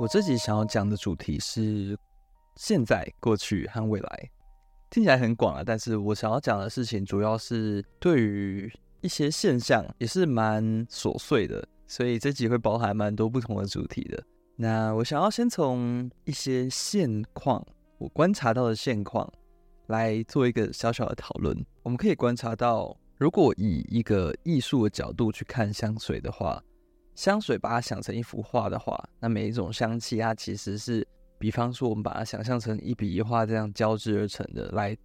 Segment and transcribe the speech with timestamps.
[0.00, 1.96] 我这集想要讲的主题是
[2.56, 4.30] 现在、过去和未来，
[4.90, 5.62] 听起来很广啊。
[5.64, 8.72] 但是我想要讲的事情主要是对于
[9.02, 14.20] 一些现象，也是蛮琐碎的，所以这集会包含蛮多不同的主题的。
[14.56, 17.64] 那我想要先从一些现况，
[17.98, 19.32] 我观察到的现况
[19.86, 21.56] 来做一个小小的讨论。
[21.84, 26.60] 我们可以观察到，如果以一个艺术的角度去看香水的话，
[27.14, 31.06] 香水把它想成一幅画的话，那每一种香气它其实是，
[31.38, 34.96] 比方说我们把它想象成一笔一画这样交织而成的，来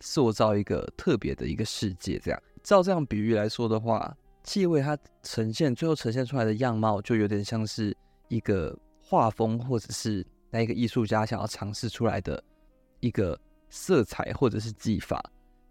[0.00, 2.18] 塑造一个特别的一个世界。
[2.18, 7.96] 这样，照这样比喻来说的话，气味它呈现最后呈现出来的样貌，就有点像是
[8.28, 8.78] 一个。
[9.04, 12.42] 画风，或者是那一个艺术家想要尝试出来的
[13.00, 13.38] 一个
[13.68, 15.22] 色彩，或者是技法，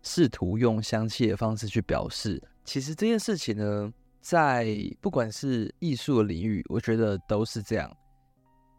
[0.03, 2.39] 试图用香气的方式去表示。
[2.65, 7.91] 其实这件事情呢，在不管是艺术的领域，我觉得都是这样。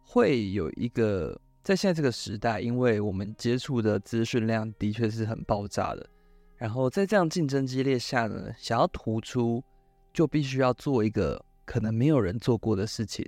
[0.03, 6.09] 会有一个在现在这个时代，因为我们接触的资讯量的确是很爆炸的，
[6.57, 9.63] 然后在这样竞争激烈下呢，想要突出，
[10.13, 13.23] 就必须要做一个可能没有人做过的事情，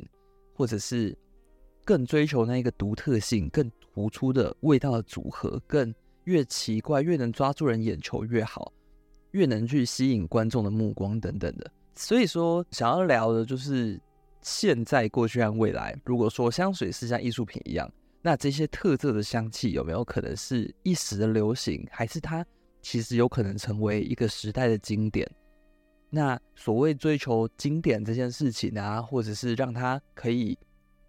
[0.55, 1.15] 或者是。
[1.87, 8.73] 更追求那一个独特性，更突出的味道的组合，更越奇怪越能抓住人眼球越好，
[9.33, 11.71] 越能去吸引观众的目光等等的。
[11.95, 13.99] 所以说，想要聊的就是
[14.41, 15.97] 现在、过去和未来。
[16.05, 22.45] 如果说香水是像艺术品一样，那这些特色的香气有没有可能是一时的流行，还是它
[22.81, 25.29] 其实有可能成为一个时代的经典？
[26.09, 30.57] 那所谓追求经典这件事情啊，或者是让它可以。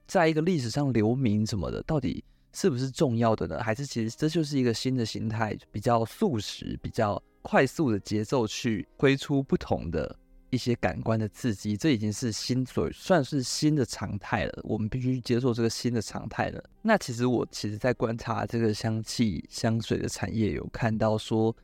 [0.09, 3.61] 在一个历史上留名什么的，到底是不是重要的呢？
[3.61, 10.17] 还是其实这就是一个新的形态，比较速食、比较快速的节奏去推出不同的
[10.51, 11.77] 一些感官的刺激？
[11.77, 14.61] 这已经是新所算是新的常态了。
[14.65, 16.63] 我们必须接受这个新的常态了。
[16.83, 21.55] 那其实我其实在观察这个香气香水的产业，有看到说。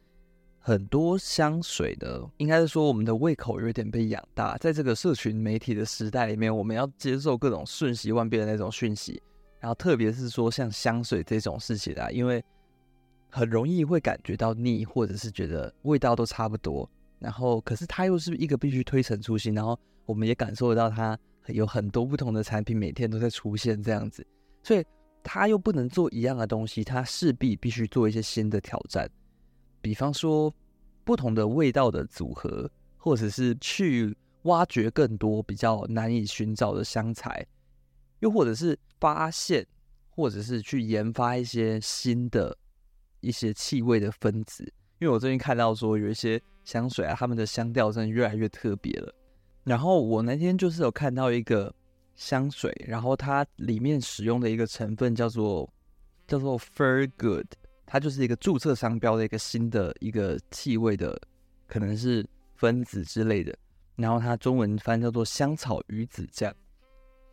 [0.65, 9.21] 很多香水的，应该是说我们的胃口有点被养大，在这个社群媒体的时代里面，我们要接受各种瞬息万变的那种讯息，
[9.59, 12.41] 然后特别是说像香水这种事情啊，因为
[13.29, 16.89] 很容易会感觉到腻，或者是觉得味道都差不多，
[17.23, 21.17] 然后可是它又是一个必须推陈出新，然后我们也感受得到它
[21.47, 24.27] 有很多不同的产品每天都在出现这样子，
[24.63, 24.85] 所以
[25.23, 29.09] 它又不能做一样的东西，它势必必须做一些新的挑战。
[29.81, 30.53] 比方说，
[31.05, 37.47] 不同的味道的组合，或者是去挖掘更多比较难以寻找的香材，
[38.19, 39.65] 又或者是发现，
[40.11, 42.57] 或者是去研发一些新的
[43.21, 44.65] 一些气味的分子。
[45.01, 49.15] 因为我最近看到说，有一些香水啊，它们的香调真的越来越特别了。
[49.65, 51.75] 然后我那天就是有看到一个
[52.15, 55.73] 香水，然后它里面使用的一个成分叫做
[56.27, 57.47] 叫做 Fur Good。
[57.85, 61.21] 它就是一个注册商标的一个新的一个气味的，
[61.67, 63.55] 可能是分子之类的。
[63.97, 66.55] 然后它中文翻叫做香草鱼子酱。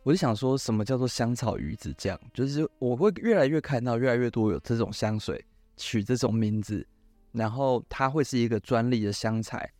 [0.02, 2.18] 我就想说什么叫做香草鱼子酱？
[2.34, 5.42] 就是我会越来越看到越来越多有这种香水
[5.78, 6.86] 取这种名字，
[7.32, 9.70] 然后它会是一个专利的香材。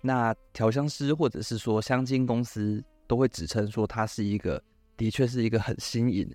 [0.00, 4.62] 那调香师或者是说香精公司都会指称说它是一个，
[4.96, 6.28] 的确是一个很新颖。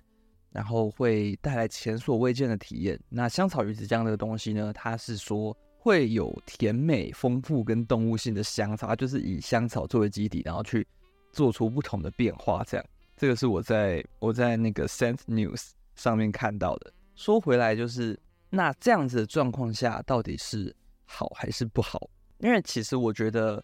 [0.50, 2.98] 然后会带来前所未见的体验。
[3.10, 10.84] 那香草鱼子酱这个东西呢，它是说会有甜美、丰富跟动物性的香草，它就是以香草作为基底，然后去
[11.32, 12.64] 做出不同的变化。
[12.66, 16.90] 这样，这个是我在我在那个 Scent News 上面看到的。
[17.14, 18.18] 说回来，就是
[18.50, 22.08] 那这样子的状况下，到底是好还是不好？
[22.38, 23.62] 因为其实我觉得。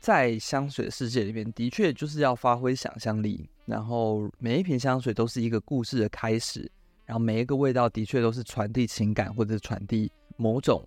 [0.00, 3.48] 在香水世界里面，的确就是要发挥想象力。
[3.66, 6.68] 然后每一瓶香水都是一个故事的开始，
[7.06, 10.84] 然后每一个味道的确都是传递情感或者传递某种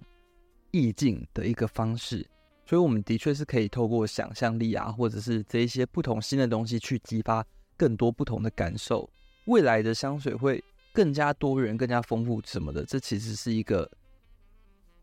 [0.72, 2.28] 意境的一个方式。
[2.66, 7.42] 所以，我们的确是可以透过想象力啊，或者是这一些不同新的东西，去激发
[7.78, 9.10] 更多不同的感受。
[9.46, 10.62] 未来的香水会
[10.96, 13.92] 更加多元、更加丰富什么的，这其实是一个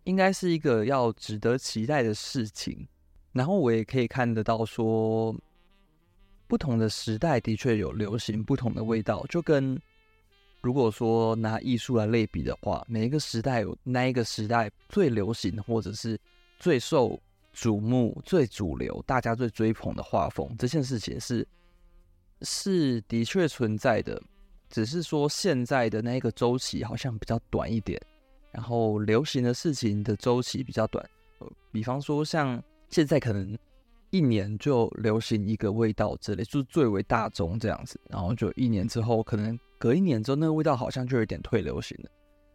[0.04, 2.88] 应该是一个要值得期待的事情。
[3.32, 5.34] 然后我也可以看得到，说
[6.48, 9.78] 不同的时代的确有流行不同的味道，就跟
[10.62, 16.18] 如果说拿艺术来类比的话，每一个时代有那一个时代最流行或者是
[16.58, 17.20] 最受
[17.54, 21.46] 瞩目、最主流、大家最追捧的画风，这件事情是
[22.42, 24.22] 是的确存在的，
[24.72, 27.96] 只是说现在的那个周期好像比较短一点，
[28.50, 31.08] 然后流行的事情的周期比较短，
[31.70, 32.60] 比方说像。
[32.94, 33.56] 现在可能
[34.10, 37.98] 一年就流行一个味道之类，就是最为大众这样子。
[38.10, 42.10] 然后就一年之后，可能隔一年之后，那个味道好像就有点退流行了。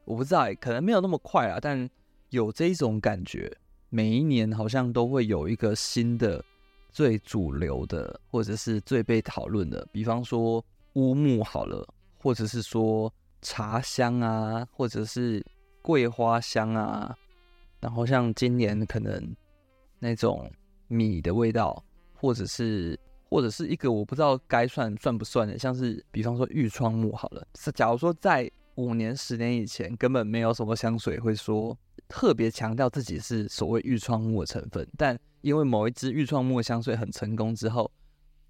[0.05, 1.89] 我不知道，可能没有那么快啊，但
[2.29, 3.51] 有这一种感觉。
[3.89, 6.45] 每一年好像都会有一个新的
[6.91, 10.63] 最主流的，或者是最被讨论的，比方说
[10.93, 11.83] 乌木好了，
[12.17, 15.45] 或者是说茶香啊，或者是
[15.81, 17.15] 桂花香啊。
[17.79, 19.35] 然后像今年可能
[19.99, 20.51] 那种
[20.87, 21.83] 米的味道，
[22.13, 22.99] 或者是
[23.29, 27.47] 或者是一个我不知道该算算不算的，像是比方说愈创木好了。
[27.57, 31.77] 是假如说在五年十年以前，根本没有什么香水会说。
[32.09, 37.91] 特别强调自己是所谓愈创木的成分，但因为某一支愈创木的香水很成功之后，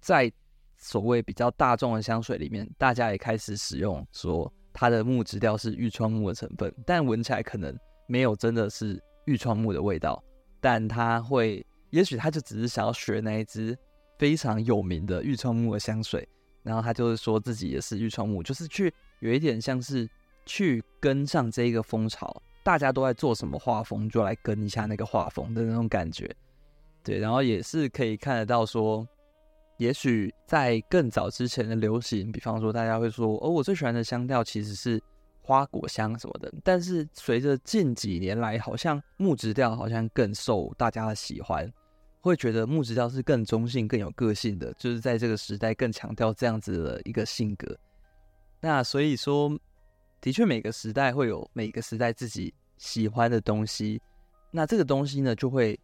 [0.00, 0.30] 在
[0.78, 7.76] 所谓比较大众的香水里面，大家也开始使用说它的木质调是愈创木的成分，但闻起来可能
[8.06, 10.22] 没有真的是愈创木的味道，
[10.60, 13.76] 但它会，也许他就只是想要学那一支
[14.18, 16.26] 非常有名的愈创木的香水，
[16.62, 20.08] 然后他就是说自己也是愈创木，就是去有一点像是
[20.46, 22.40] 去跟上这一个风潮。
[22.64, 26.30] 大家都在做什么画风，就来跟一下那个画风的那种感觉，
[27.02, 29.08] 对，然后也是可以看得到说，
[29.78, 35.02] 也许在更早之前的流行，比方说大家会说，哦，我最喜欢的香调其实是
[35.40, 41.68] 花果香什么的，但是随着近几年来，好像木质调好像更受大家的喜欢，
[42.20, 47.76] 会觉得木质调是更中性、更有个性的，就是在这个时代更强调这样子的一个性格。
[48.60, 49.58] 那所以说。
[50.20, 54.02] 的确，每个时代会有每个时代自己喜欢的东西。
[54.50, 55.78] 那这个东西呢，就会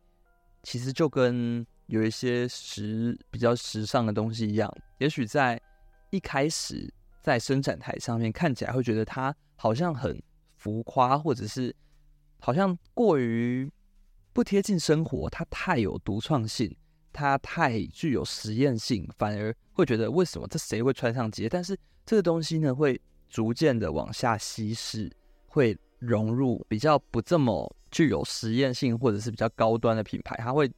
[0.64, 4.72] 其实就跟有一些时比较时尚的东西一样。
[4.98, 5.60] 也许在
[6.10, 10.22] 一开始在生产台上面看起来会觉得它好像很
[10.56, 11.74] 浮夸，或者是
[12.38, 13.70] 好像过于
[14.32, 16.74] 不贴近生活，它太有独创性，
[17.12, 21.48] 它太具有实验性，反而会觉得为什么这谁会穿上街？
[21.48, 23.00] 但是这个东西呢，会。
[23.26, 25.10] 逐渐的往下稀释，
[25.48, 30.70] 会融入比较不这么具有实验性或者是比较高端的品牌，它会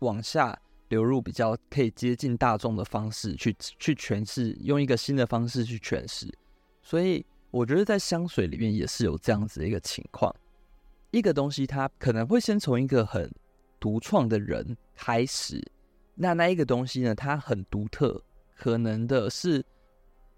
[0.00, 0.58] 往下
[0.88, 6.26] 流入比较可以接近大众的方式去去诠释，用一个新的方式去诠释。
[6.82, 10.34] 所以我觉得在香水里面也是有这样子的一个情况，
[11.10, 13.30] 一个东西它可能会先从一个很
[13.80, 15.62] 独创的人开始，
[16.14, 18.22] 那那一个东西呢，它很独特，
[18.56, 19.64] 可能的是。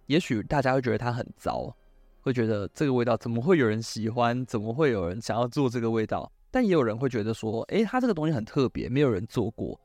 [0.07, 1.75] 也许大家会觉得它很糟，
[2.21, 4.47] 会觉得这个味道怎么会有人喜欢？
[4.47, 6.31] 怎么会有人想要做这个味道？
[6.57, 9.79] 但也有人会觉得说，诶，它这个东西很特别，没有人做过，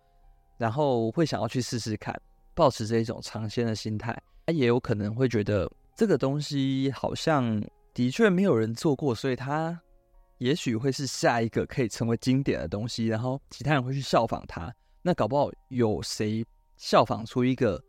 [0.57, 2.18] 然后会想要去试试看，
[2.53, 4.18] 抱持着一种尝鲜的心态。
[4.45, 7.62] 他也有可能会觉得这个东西好像
[7.94, 9.77] 的确没有人做过，所以它
[10.38, 14.74] 也许会是下一个可以成为经典的东西，然后其他人会去效仿它。
[15.01, 16.41] 那搞不好有谁
[16.77, 17.83] 效仿出一个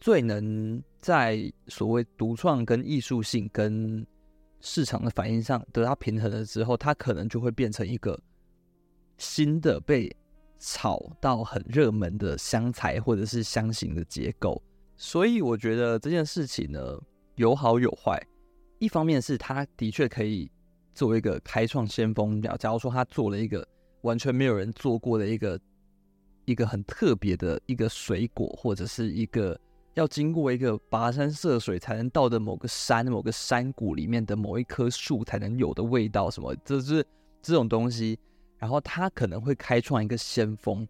[0.00, 0.82] 最能。
[1.04, 4.02] 在所谓独创跟艺术性跟
[4.66, 8.18] 市场的反应上得到平衡了之后，它可能就会变成一个
[9.18, 10.10] 新的被
[10.58, 14.60] 炒到很热门的香材或者是香型的结构。
[14.96, 16.98] 所以我觉得这件事情呢，
[17.34, 18.18] 有好有坏。
[18.78, 20.50] 一方面是它的确可以
[20.94, 23.68] 作为一个开创先锋，假如说他做了一个
[24.00, 25.60] 完全没有人做过的一个
[26.46, 29.60] 一个很特别的一个水果或者是一个。
[29.94, 37.06] 要经过一个跋山涉水才能到的某个山、某个山谷里面的某一棵树才能有的味道，什么，这是
[37.40, 38.18] 这种东西。
[38.58, 40.88] 然后他可能会开创一个先锋，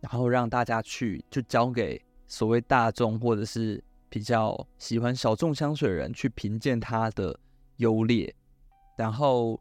[0.00, 7.36] 然后让大家去就交给所谓大众或者是比较喜欢小众香水的人去评鉴它的
[7.78, 8.32] 优劣，
[8.96, 9.60] 然后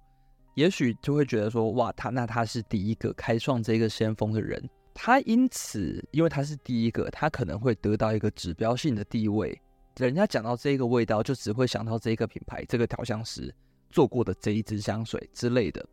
[0.55, 4.69] 也许就会觉得说，哇，他那他是第一个开创这个先锋的人。
[4.93, 9.59] 他因此，因为他是第一个，他可能会得到一个指标性的地位。
[9.97, 13.53] 人家讲到这个味道，就只会想到这个品牌、这个调香师
[13.89, 15.85] 做过的这一支香水之类的。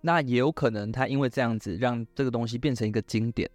[0.00, 3.50] 那也有可能，他因为这样子，让这个东西变成一个经典，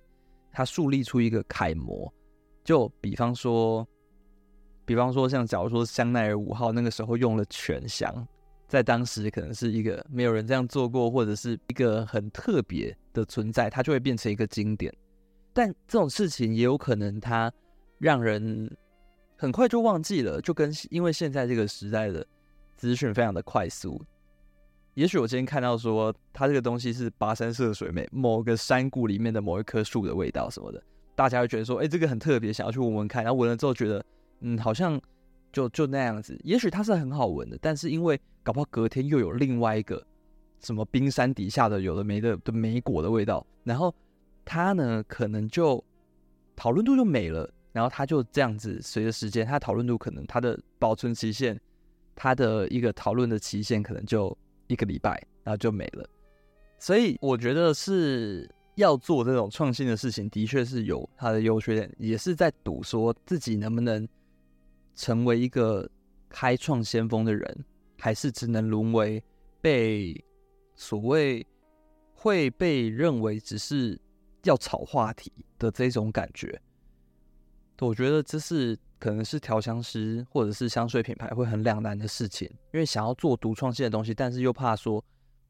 [0.52, 2.12] 他树立出一个楷模。
[2.64, 3.88] 就比方说，
[4.86, 8.28] 比方说，像假如说香奈儿五号那个时候用了全香。
[8.72, 14.96] 在当时可能是一个没有人这样做过，或者是一个很特别的存在，它就会变成一个经典。
[15.52, 17.52] 但这种事情也有可能它
[18.00, 18.74] 让人
[19.36, 22.26] 很快就忘记了，就跟因为现在这个时代的
[22.78, 24.02] 资讯非常的快速，
[24.94, 30.82] 也许我今天看到说它这个东西是跋山涉水，每某个山谷里面的某一棵树的味道什么的，
[31.14, 34.02] 大家会觉得说，哎，这个很特别，想要去闻闻看，然后闻了之后觉得，
[34.40, 34.98] 嗯，好像。
[35.52, 40.02] 就就那样子，也许它是很好闻的，但是因为搞不好隔天又有另外一个
[40.62, 43.94] 什么冰山底下的有的没的的莓果的味道，然后
[44.46, 45.84] 它呢可能就
[46.56, 51.60] 讨论度就没了，然后它就这样子随着时间，它讨论度可能它的保存期限，
[52.16, 54.36] 它的一个讨论的期限可能就
[54.68, 56.08] 一个礼拜，然后就没了。
[56.80, 64.08] 所以我觉得是要做这种创新的事情，的确是有它的优缺点，也是在赌说自己能不能
[65.02, 65.90] 成为一个
[66.30, 67.66] 开创先锋的人，
[67.98, 69.24] 还是只能沦为
[69.60, 70.24] 被
[70.76, 71.44] 所谓
[72.14, 74.00] 会被认为只是
[74.44, 76.62] 要炒话题的这种感觉。
[77.80, 85.04] 我觉得这是可能是调香师或者是香水品牌会很两难的事情，因为想要做独创性的东西，但是又怕说。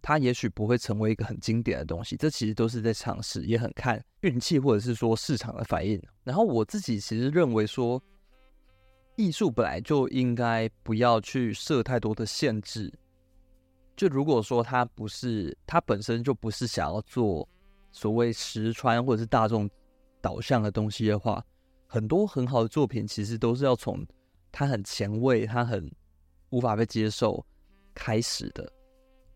[0.03, 6.01] 它也许不会成为一个很经典的东西，这其实都是在尝试，也很看运气或者是说市场的反应。
[6.23, 8.01] 然后我自己其实认为说，
[9.21, 12.91] 艺术本来就应该不要去设太多的限制。
[13.95, 17.47] 就如果说它不是，它本身就不是想要做
[17.91, 19.69] 所谓实穿或者是大众
[20.21, 21.43] 导向的东西的话，
[21.85, 24.03] 很多很好的作品其实都是要从
[24.51, 25.91] 它很前卫、它很
[26.49, 27.45] 无法被接受
[27.93, 28.71] 开始的。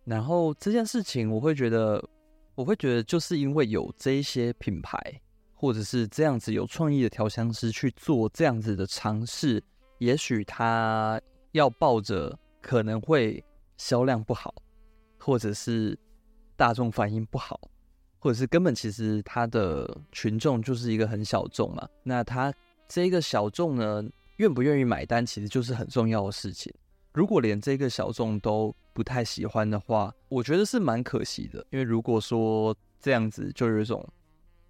[0.03, 2.03] 然后这件事情，我会觉得，
[2.55, 4.99] 我会觉得，就是因为有这一些品牌，
[5.53, 9.63] 或者是这样子有创意的调香师去做这样子的尝试，
[9.99, 11.19] 也许他
[11.51, 13.43] 要抱着可能会
[13.77, 14.53] 销量不好，
[15.19, 15.97] 或者是
[16.55, 17.59] 大众反应不好，
[18.19, 21.87] 或者是根本其实他的群众就是一个很小众嘛。
[22.03, 22.53] 那他
[22.87, 24.03] 这个小众呢，
[24.37, 26.73] 愿不愿意买单，其实就是很重要的事情。
[27.13, 31.65] 如果连这个小众都不太喜欢的话，我觉得是蛮可惜的。
[31.69, 34.05] 因为如果说这样子，就有一种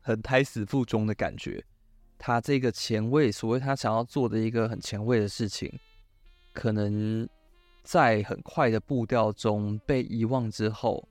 [0.02, 1.64] 很胎死腹中的感觉。
[2.18, 5.72] 他这个前卫，所谓他想要做的一个很前卫的事情，
[6.54, 7.28] 可能
[7.84, 11.08] 在很快的步调中被遗忘之后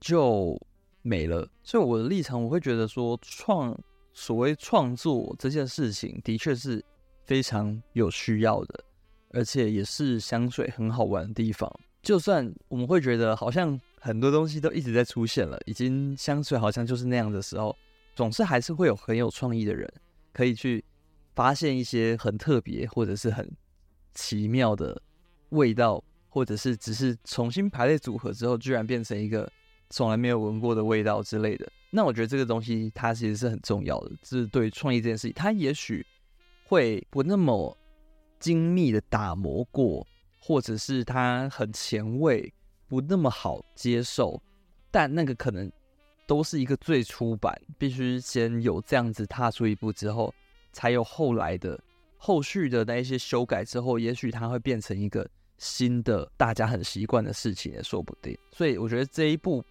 [0.00, 0.60] 就
[1.02, 1.48] 没了。
[1.62, 3.78] 所以我的立场，我会觉得说创
[4.12, 6.84] 所谓创作这件事情，的确是
[7.24, 8.84] 非常有需要的。
[9.32, 11.70] 而且也是香水很好玩的地方。
[12.00, 17.76] 就算我们会觉得好像很多东西都一直在出现了，已经香水好像就是那样的时候，
[18.14, 19.92] 总是还是会有很有创意的人
[20.36, 20.84] 可以去
[21.34, 23.50] 发现一些很特别或者是很
[24.12, 25.00] 奇妙的
[25.48, 29.50] 味道，或者是只是重新排列组合之后，居然变成一个
[29.88, 31.66] 从来没有闻过的味道之类的。
[31.90, 36.04] 那我觉得这个东西它其实是很重要的，就是对创意这件事情，它也许
[36.66, 37.76] 会不那么。
[38.38, 40.06] 精密的打磨过，
[40.38, 42.52] 或者是它很前卫，
[42.86, 44.40] 不那么好接受，
[44.90, 45.72] 但那个可能
[46.26, 50.34] 都是一个最初版，必须先有这样子踏出一步之后，
[50.72, 51.80] 才有后来的
[52.16, 55.28] 后续的那一些修改之后，也许它会变成一个
[55.58, 58.36] 新的大家很习惯的事情也说不定。
[58.50, 59.64] 所以我觉得这一步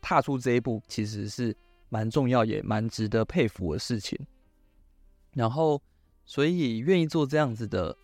[0.00, 1.56] 踏出这一步其实是
[1.88, 4.18] 蛮重要，也蛮值得佩服的事情。
[5.32, 5.80] 然后，
[6.24, 7.96] 所以愿意做这样子的。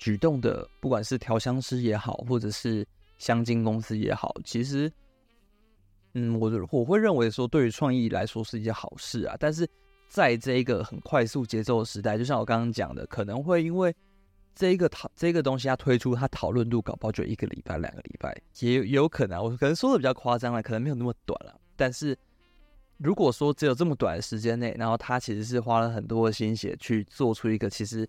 [0.00, 2.86] 举动的，不管是调香师也好，或者是
[3.18, 4.88] 香精公司也好，其实，
[6.18, 9.36] 嗯，我我会认为说，对于创意来说是一件好事啊。
[9.38, 9.68] 但是，
[10.08, 13.94] 在这一个很快速节奏的时代，就像我刚刚讲的，可能会因为
[14.54, 19.42] 这一个讨这个东西它推出，它讨论度搞不好就一个礼拜、两个礼拜，也也有可能。
[19.42, 21.54] 我可能说的比较夸张了，可能没有那么短了。
[21.76, 22.16] 但是，
[22.96, 28.08] 如果说只有这么短的时间内，然后他其实是花了很多的心血去做出一个其实。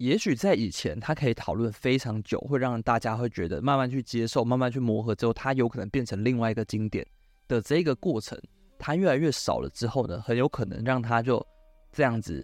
[0.00, 7.06] 也许在以前，它可以讨论非常久，会让大家会觉得慢慢去接受，慢慢去磨合之后，它有可能变成另外一个经典
[7.46, 8.40] 的这个过程。
[8.78, 11.46] 它越来越少了之后呢，很有可能让它就
[11.92, 12.42] 这样子，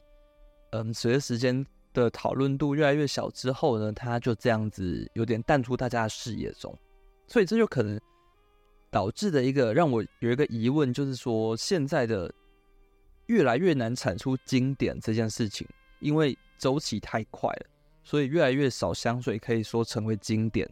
[0.73, 6.79] 嗯，随着时间的讨论度越来越小之后呢，它就这样子有点淡出大家的视野中。
[7.27, 7.99] 所以这就可能
[8.91, 12.31] 导致的一个让我有一个疑问，就是说现在的
[13.29, 15.67] 越来越难产出经典这件事情，
[16.01, 16.37] 因为。
[16.59, 17.67] 周期太快了，
[18.03, 20.69] 所以越来越少香水可以说成为经典。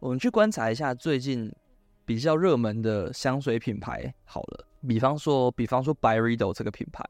[0.00, 1.52] 我们去观察一下最近
[2.04, 7.04] 比较热门的香水品牌好了，比方说，比方说 Byredo 这个品牌，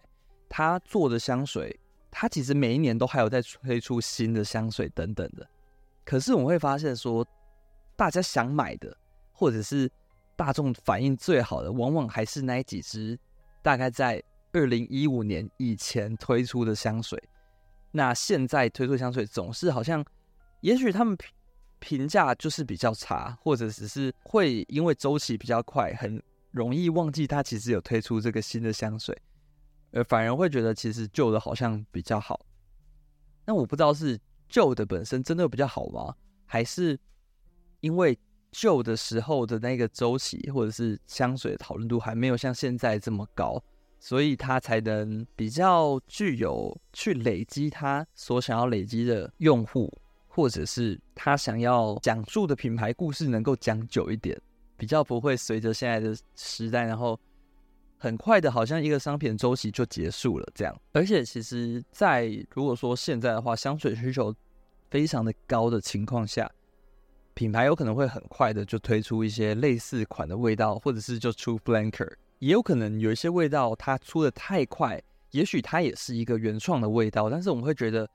[0.49, 1.79] 它做的香水，
[2.11, 5.49] 它其实每一年都还有在推出新的香水等等的。
[6.05, 7.27] 可是我们会发现说，
[7.97, 8.95] 大家想买的，
[9.33, 9.91] 或者是
[10.37, 13.19] 大众反应最好的，往往还是那几支
[13.63, 14.23] 大概在
[14.53, 17.19] 二零一五年以前推出的香水。
[17.93, 20.05] 那现在推出香水总是好像，
[20.61, 21.31] 也许他们评
[21.79, 29.17] 评价就是比较差，或者只是会因为周期比较快，很容易忘记它其实有推出这个新的香水，
[29.93, 32.41] 而反而会觉得其实旧的好像比较好。
[33.45, 34.19] 那我不知道是
[34.49, 36.15] 旧的本身真的比较好吗？
[36.47, 36.99] 还是
[37.81, 38.17] 因为
[38.53, 43.63] 旧的时候的那个周期或者是香水讨论度还没有像现在这么高，
[44.03, 49.89] 所以它才能比较具有去累积它所想要累积的用户，
[50.27, 54.37] 或者是他想要讲述的品牌故事能够讲久一点，
[54.77, 57.17] 比较不会随着现在的时代，然后
[57.97, 60.77] 很快的，好像一个商品周期就结束了这样。
[60.91, 64.35] 而且其实，在如果说现在的话，香水需求
[64.91, 66.51] 非常的高的情况下，
[67.35, 72.13] 品牌有可能会很快的就推出一些类似款的味道，或者是就出 flanker，
[72.43, 78.09] 也有可能有一些味道它出的太快，也许它也是一个原创的味道，但是我们会觉得，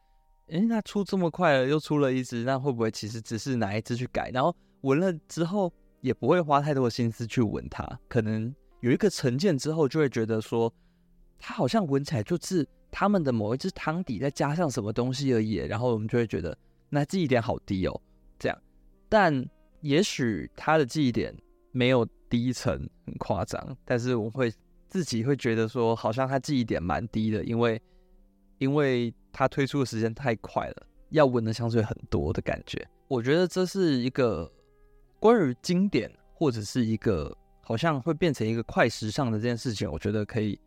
[0.48, 10.74] 诶，那出这么快了，又出了一支，那会不会其实只是哪一支去改，然后闻了之后也不会花太多的心思去闻它，可能有一个成见之后就会觉得说，
[11.40, 16.58] 它好像闻起来就是他们的某一支汤底再加上什么东西而已，然后我们就会觉得
[16.90, 18.02] 那记忆点好低哦，
[18.38, 18.62] 这样。
[19.08, 21.34] 但也许它的记忆点
[21.72, 22.74] 没有低层
[23.06, 24.54] 很夸张，但是我会
[24.88, 27.82] 自己会觉得说，好像它记忆点蛮低的，因为
[28.58, 32.88] 因为它推出的时间太快了，要闻的香水很多的感觉。
[33.08, 34.52] 我觉得这是一个
[35.20, 40.60] 关于经典或者是一个好像会变成一个快时尚的这件事情，我觉得可以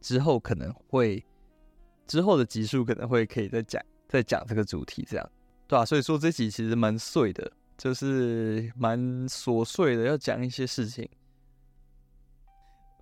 [0.00, 1.24] 之后可能会
[2.06, 5.30] 之后的集数可能会可以再讲再讲这个主题，这样
[5.66, 5.84] 对吧、啊？
[5.84, 7.50] 所以说这集其实蛮碎的。
[7.76, 11.08] 就是蛮琐碎的，要讲一些事情。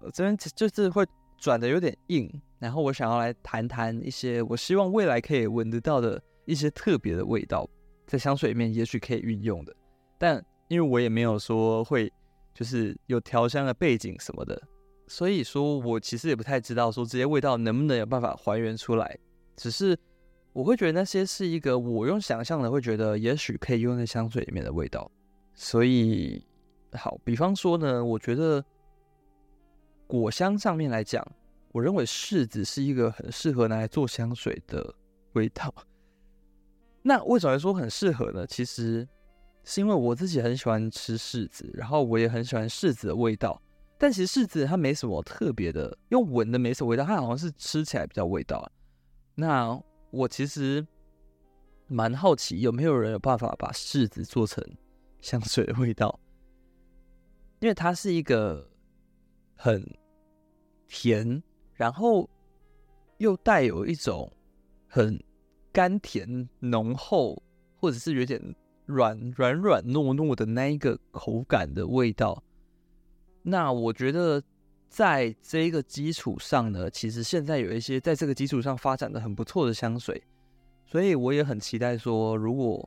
[0.00, 1.06] 我这边就是会
[1.38, 7.68] 转的有点硬，然后我想要来谈谈一些我希望未来可以闻得到的一些特别的味道，
[8.06, 9.74] 在香水里面也许可以运用的。
[10.18, 12.12] 但因为我也没有说会
[12.54, 14.60] 就是有调香的背景什么的，
[15.06, 19.18] 所以说我其实也不太知道说这些味道能不能有办法还原出来，
[19.56, 19.98] 只是。
[20.52, 25.10] 我会觉得那些是一个我用想象的，会觉得也许可以用在香水里面的味道。
[25.54, 26.44] 所以，
[26.92, 28.64] 好，比方说呢，我觉得
[30.06, 31.26] 果香上面来讲，
[31.72, 34.94] 我认为柿子是一个很适合拿来做香水的
[35.32, 35.72] 味道。
[37.02, 38.46] 那为什么说很适合呢？
[38.46, 39.08] 其实
[39.64, 43.60] 是因为我自己很喜欢吃柿子，然后我也很喜欢柿子的味道。
[43.98, 48.70] 但其实柿子它没什么特别的，用闻的没什么味道，它好像是吃起来比较味道。
[49.34, 49.80] 那
[50.12, 50.86] 我其实
[51.88, 54.62] 蛮好奇，有没有人有办法把柿子做成
[55.20, 56.20] 香水的味道？
[57.60, 58.70] 因为它是一个
[59.56, 59.82] 很
[60.86, 62.28] 甜，然后
[63.16, 64.30] 又带有一种
[64.86, 65.18] 很
[65.72, 67.42] 甘甜浓厚，
[67.78, 72.44] 或者是有点软软软糯糯的那一个口感的味道。
[73.42, 74.42] 那我觉得。
[74.92, 80.22] 在这个基础上呢，其实现在有一些在这个基础上发展的很不错的香水，
[80.84, 82.86] 所以我也很期待说，如果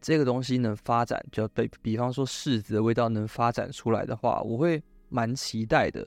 [0.00, 6.04] 这个东西能发展，就比比方说柿子的味道能发展出来的话，我会蛮期待的。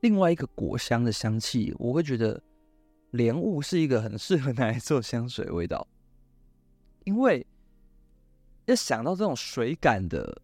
[0.00, 2.38] 另外一个果香的香气，我会觉得
[3.12, 5.88] 莲雾是一个很适合拿来做香水味道，
[7.04, 7.46] 因为
[8.66, 10.42] 要想到这种水感的。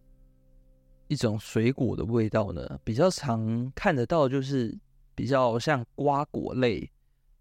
[1.07, 4.75] 一种水果的味道呢，比较常看得到，就是
[5.13, 6.91] 比较像瓜果类，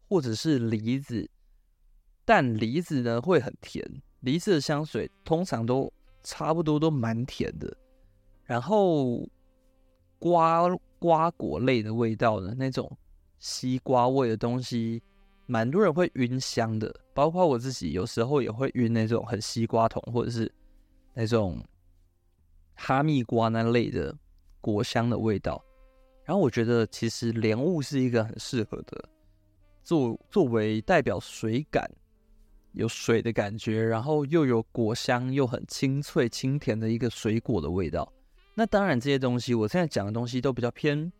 [0.08, 1.28] 或者是梨子。
[2.24, 3.82] 但梨子呢会很甜，
[4.20, 7.74] 梨子的香水通常都差不多都蛮甜的。
[8.44, 9.26] 然后
[10.18, 12.90] 瓜瓜果类的味道呢，那种
[13.38, 15.02] 西瓜味的东西，
[15.46, 20.52] 蛮多人会晕香的，包括我自己有时候也会晕那种很西瓜桶，或者是
[21.14, 21.62] 那种。
[22.74, 24.14] 哈密瓜那类的
[24.60, 25.62] 果香的味道，
[26.24, 29.08] 然后我觉得其实莲雾是一个很适合的，
[29.82, 31.88] 作作为代表水感，
[32.72, 38.10] 有水的感觉，然后又有果香，又很清脆清甜的一个水果的味道。
[38.54, 41.12] 那当然这些东西，我现在讲的东西都比较偏，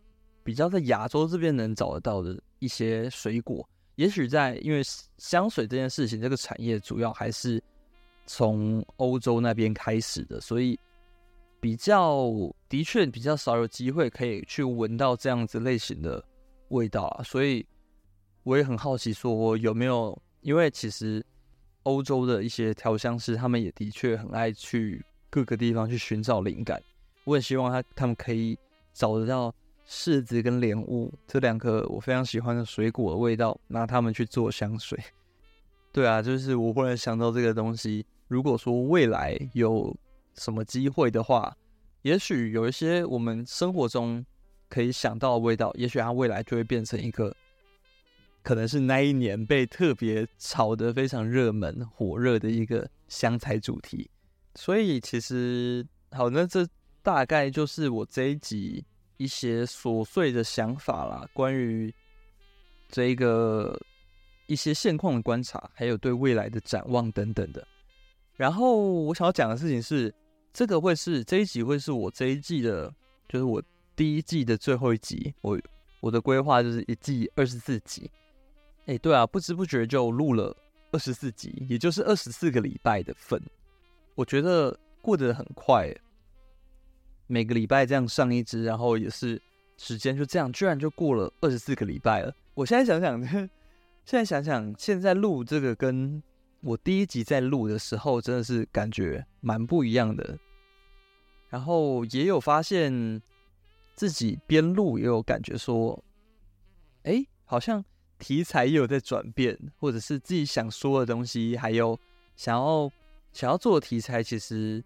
[0.43, 3.67] 比较在亚洲这边能找得到的一些水果。
[3.95, 4.81] 也许在因为
[5.17, 7.63] 香水这件事情，这个产业主要还是
[8.25, 10.79] 从欧洲那边开始的，所以。
[11.65, 12.31] 比较
[12.69, 16.23] 的确比较少有机会可以去闻到这样子类型的
[16.67, 17.65] 味道啊，所以
[18.43, 20.15] 我也很好奇，说有没有？
[20.41, 21.25] 因为其实
[21.81, 26.79] 欧洲的一些调香师，他们也的确很爱去各个地方去寻找灵感。
[27.23, 28.55] 我也希望他他们可以
[28.93, 29.51] 找得到
[29.87, 34.99] 柿子跟莲雾这两个我非常喜欢的水果的味道，拿它们去做香水。
[35.91, 39.91] 对啊，就是我忽然想到这个东西，如果说未来有。
[40.37, 41.55] 什么机会的话，
[42.01, 44.25] 也许有一些我们生活中
[44.69, 47.35] 可以想到的味道，也许它未来就会变成一个，
[48.43, 54.09] 可能是那一年被特别炒得非常热门、火热的一个香材主题。
[54.55, 56.67] 所以其实好，那这
[57.01, 58.85] 大概就是我这一集
[59.17, 61.93] 一些琐碎的想法啦，关于
[62.89, 63.79] 这一个
[64.47, 67.65] 一些现况的观察，还有对未来的展望等等的。
[68.35, 70.13] 然后我想要讲的事情是，
[70.55, 72.89] 这个会是这一集会是我这一季的，
[73.27, 73.61] 就是我
[73.93, 75.33] 第一季的最后一集。
[75.41, 75.59] 我
[75.99, 78.09] 我的规划就是一季二十四集。
[78.85, 80.55] 哎，对啊，不知不觉就录了
[80.93, 83.37] 二十四集，也就是二十四个礼拜的份。
[84.15, 85.93] 我觉得过得很快，
[87.27, 89.41] 每个礼拜这样上一支，然后也是
[89.75, 92.33] 时间就这样，居然就过了二十四个礼拜了。
[92.53, 93.21] 我现在想想，
[94.07, 96.23] 现在想想，现在录这个跟
[96.61, 100.39] 我第一集在录的时候，真的是感觉蛮不一样的。
[101.49, 103.21] 然后也有发现
[103.95, 106.03] 自己边录也有感觉说，
[107.03, 107.83] 哎，好像
[108.19, 111.99] 题材也有在转变，或者是自己想说的东西，还有
[112.35, 112.91] 想要。
[113.35, 114.81] 想要做的题材其实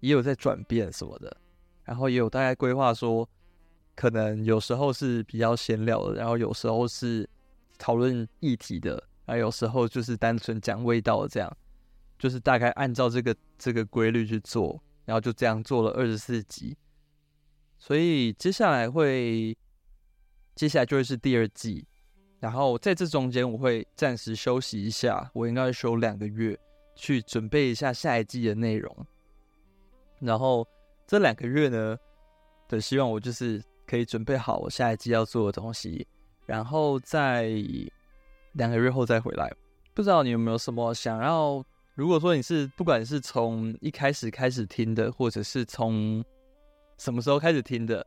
[0.00, 1.36] 也有在转变什么的，
[1.84, 3.28] 然后也有大概规划说，
[3.94, 7.30] 可能有时候是比较闲聊的，然后有时候是
[7.78, 8.94] 讨论议题的，
[9.24, 11.56] 然后有时候就是单纯讲味道的这样，
[12.18, 16.76] 就是大概按照这个这个规律去做，然后就这样做了二十四集，
[17.78, 19.56] 所以接下来会，
[20.54, 21.86] 接下来就会是第二季，
[22.40, 26.58] 然后在这中间我会暂时休息一下，我应该会休两个月。
[26.94, 28.94] 去准备一下下一季的内容，
[30.20, 30.64] 然后
[31.06, 31.96] 这两个月呢，
[32.68, 36.06] 的希望我就是可以准备好我下一季要做的东西，
[36.44, 37.50] 然后在
[38.52, 39.50] 两个月后再回来。
[39.94, 41.64] 不知道你有没有什么想要？
[41.94, 46.24] 如果说你是不管是从一开始开始听的，或者是从
[46.98, 48.06] 什么时候开始听的，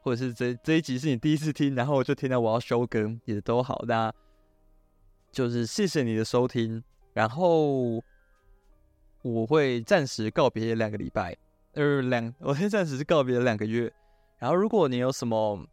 [0.00, 4.12] 或者是这这一集是你第一次听，然后我就听到我要休更，也都好，那
[5.30, 8.02] 就是谢谢你的收听，然后。
[9.22, 11.36] 我会暂时告别两个礼拜，
[11.72, 13.92] 呃，两，我先暂时是告别了两个月。
[14.38, 15.66] 然后，如果你有什么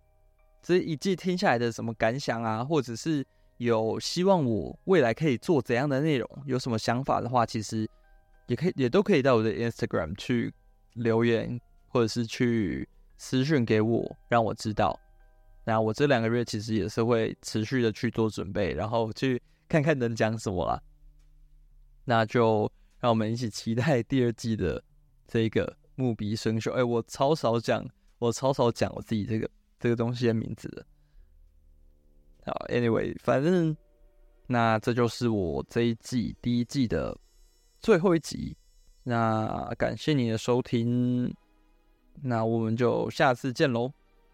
[0.64, 3.24] 这一季听下来的什么感想啊，或者是
[3.58, 7.90] 有希望我未来可以做怎样的内容，有什么想法的话，其实
[8.48, 10.54] 也可以，也都可以到我的 Instagram 去
[10.94, 12.88] 留言，或者是去
[13.18, 15.00] 私讯给我，让我知道。
[15.64, 20.82] 那我这两个月其实也是会持续的去做准备，然后去看看能讲什么啦。
[22.04, 22.72] 那就。
[23.02, 24.82] 让我们一起期待第二季的
[25.28, 26.72] 这个木鼻生锈。
[26.72, 27.86] 哎，我超少讲，
[28.18, 29.48] 我超少讲我自己这个
[29.80, 30.84] 这个东西的名字的。
[32.46, 33.76] 好，Anyway，反正
[34.48, 37.18] 那这就是我这一季第一季的
[37.82, 38.56] 最后一集。
[39.04, 41.32] 那感谢你的收听，
[42.22, 43.92] 那我们就下次见喽，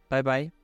[0.07, 0.60] 拜拜。